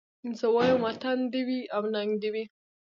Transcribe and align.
زه 0.39 0.45
وايم 0.55 0.79
وطن 0.87 1.17
دي 1.33 1.41
وي 1.47 1.59
او 1.75 1.81
ننګ 1.93 2.11
دي 2.21 2.29
وي 2.33 2.43